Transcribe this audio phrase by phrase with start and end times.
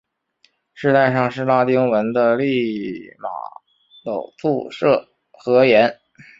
[0.73, 3.29] 饰带上是拉丁文的利玛
[4.03, 5.07] 窦宿舍
[5.45, 5.95] 格言。